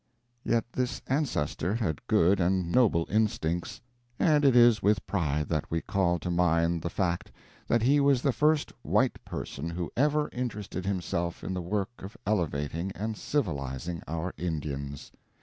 Yet 0.43 0.65
this 0.73 0.99
ancestor 1.05 1.75
had 1.75 2.07
good 2.07 2.39
and 2.39 2.71
noble 2.71 3.05
instincts, 3.07 3.81
and 4.17 4.43
it 4.43 4.55
is 4.55 4.81
with 4.81 5.05
pride 5.05 5.47
that 5.49 5.69
we 5.69 5.79
call 5.81 6.17
to 6.17 6.31
mind 6.31 6.81
the 6.81 6.89
fact 6.89 7.31
that 7.67 7.83
he 7.83 7.99
was 7.99 8.23
the 8.23 8.33
first 8.33 8.73
white 8.81 9.23
person 9.25 9.69
who 9.69 9.91
ever 9.95 10.27
interested 10.33 10.87
himself 10.87 11.43
in 11.43 11.53
the 11.53 11.61
work 11.61 11.91
of 12.01 12.17
elevating 12.25 12.91
and 12.93 13.15
civilizing 13.15 14.01
our 14.07 14.33
Indians. 14.37 15.11